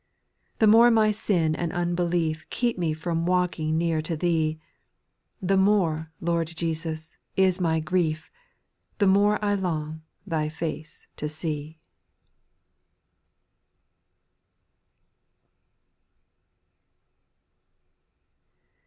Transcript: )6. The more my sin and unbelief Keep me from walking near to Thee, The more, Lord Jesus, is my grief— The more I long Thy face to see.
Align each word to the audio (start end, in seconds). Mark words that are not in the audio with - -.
)6. 0.53 0.59
The 0.61 0.65
more 0.67 0.89
my 0.89 1.11
sin 1.11 1.53
and 1.55 1.71
unbelief 1.71 2.49
Keep 2.49 2.75
me 2.79 2.91
from 2.91 3.27
walking 3.27 3.77
near 3.77 4.01
to 4.01 4.17
Thee, 4.17 4.57
The 5.43 5.57
more, 5.57 6.11
Lord 6.19 6.47
Jesus, 6.47 7.17
is 7.35 7.61
my 7.61 7.79
grief— 7.79 8.31
The 8.97 9.05
more 9.05 9.37
I 9.45 9.53
long 9.53 10.01
Thy 10.25 10.49
face 10.49 11.05
to 11.17 11.29
see. 11.29 11.77